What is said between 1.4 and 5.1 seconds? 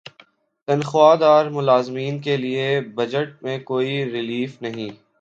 ملازمین کے لیے بجٹ میں کوئی ریلیف نہیں